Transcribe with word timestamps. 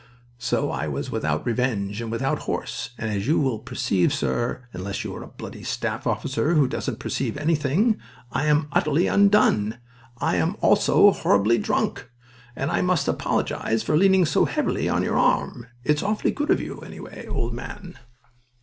So 0.39 0.71
I 0.71 0.87
was 0.87 1.11
without 1.11 1.45
revenge 1.45 2.01
and 2.01 2.09
without 2.11 2.39
horse, 2.49 2.89
and, 2.97 3.11
as 3.11 3.27
you 3.27 3.37
will 3.39 3.59
perceive, 3.59 4.11
sir 4.11 4.67
unless 4.73 5.03
you 5.03 5.15
are 5.15 5.21
a 5.21 5.27
bloody 5.27 5.61
staff 5.61 6.07
officer 6.07 6.55
who 6.55 6.67
doesn't 6.67 6.97
perceive 6.97 7.37
anything 7.37 7.99
I 8.31 8.47
am 8.47 8.67
utterly 8.71 9.05
undone. 9.05 9.77
I 10.17 10.37
am 10.37 10.57
also 10.59 11.11
horribly 11.11 11.59
drunk, 11.59 12.09
and 12.55 12.71
I 12.71 12.81
must 12.81 13.07
apologize 13.07 13.83
for 13.83 13.95
leaning 13.95 14.25
so 14.25 14.45
heavily 14.45 14.89
on 14.89 15.03
your 15.03 15.19
arm. 15.19 15.67
It's 15.83 16.01
awfully 16.01 16.31
good 16.31 16.49
of 16.49 16.59
you, 16.59 16.79
anyway, 16.79 17.27
old 17.27 17.53
man." 17.53 17.99